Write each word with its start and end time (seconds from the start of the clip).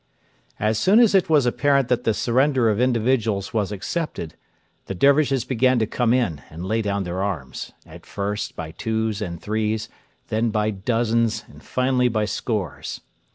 As 0.59 0.79
soon 0.79 0.97
as 0.99 1.13
it 1.13 1.29
was 1.29 1.45
apparent 1.45 1.87
that 1.89 2.05
the 2.05 2.15
surrender 2.15 2.71
of 2.71 2.81
individuals 2.81 3.53
was 3.53 3.71
accepted, 3.71 4.33
the 4.87 4.95
Dervishes 4.95 5.45
began 5.45 5.77
to 5.77 5.85
come 5.85 6.11
in 6.11 6.41
and 6.49 6.65
lay 6.65 6.81
down 6.81 7.03
their 7.03 7.21
arms 7.21 7.71
at 7.85 8.07
first 8.07 8.55
by 8.55 8.71
twos 8.71 9.21
and 9.21 9.39
threes, 9.39 9.89
then 10.29 10.49
by 10.49 10.71
dozens, 10.71 11.43
and 11.47 11.61
finally 11.63 12.07
by 12.07 12.25
scores. 12.25 13.01